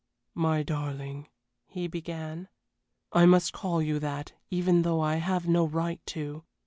[0.33, 1.27] "My darling,"
[1.67, 2.47] he began.
[3.13, 6.43] "I must call you that even though I have no right to.